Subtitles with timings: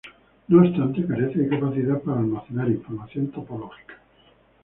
[0.47, 3.99] No obstante carece de capacidad para almacenar información topológica.